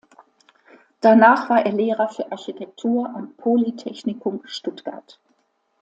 [0.99, 5.19] Danach war er Lehrer für Architektur am Polytechnikum Stuttgart.